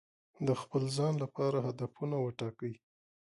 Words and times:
د 0.47 0.49
خپل 0.61 0.83
ځان 0.97 1.13
لپاره 1.23 1.57
هدفونه 1.67 2.15
وټاکئ. 2.19 2.73